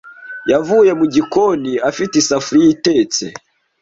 [0.51, 3.25] Yavuye mu gikoni afite isafuriya itetse.